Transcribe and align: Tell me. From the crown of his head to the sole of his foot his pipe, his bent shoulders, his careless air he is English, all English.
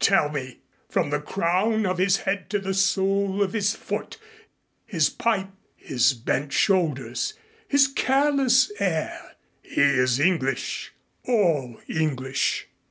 Tell 0.00 0.30
me. 0.30 0.60
From 0.88 1.10
the 1.10 1.20
crown 1.20 1.84
of 1.84 1.98
his 1.98 2.16
head 2.24 2.48
to 2.48 2.58
the 2.58 2.72
sole 2.72 3.42
of 3.42 3.52
his 3.52 3.74
foot 3.74 4.16
his 4.86 5.10
pipe, 5.10 5.50
his 5.76 6.14
bent 6.14 6.50
shoulders, 6.54 7.34
his 7.68 7.88
careless 7.88 8.72
air 8.80 9.34
he 9.62 9.82
is 9.82 10.18
English, 10.18 10.94
all 11.26 11.78
English. 11.88 12.68